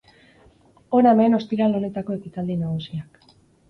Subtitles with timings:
[0.95, 3.27] Hona hemen ostiral honetako ekitaldi nagusiak.